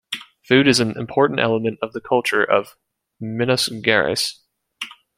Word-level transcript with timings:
Food 0.47 0.67
is 0.67 0.79
an 0.79 0.97
important 0.97 1.39
element 1.39 1.77
of 1.83 1.93
the 1.93 2.01
culture 2.01 2.43
of 2.43 2.75
Minas 3.19 3.69
Gerais. 3.69 4.39